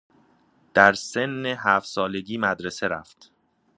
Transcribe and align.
در 0.73 0.93
سن 0.93 1.45
هفت 1.45 1.85
سالگی 1.85 2.37
مدرسه 2.37 2.87
رفت 2.87 3.31